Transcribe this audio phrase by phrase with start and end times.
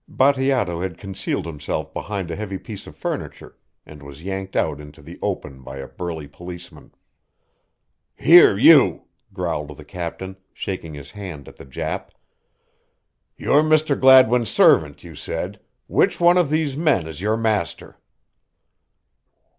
[0.09, 3.55] Bateato had concealed himself behind a heavy piece of furniture
[3.85, 6.91] and was yanked out into the open by a burly policeman.
[8.15, 12.09] "Here you," growled the captain, shaking his hand at the Jap,
[13.37, 13.95] "you're Mr.
[13.95, 17.99] Gladwin's servant, you said which one of these men is your master?"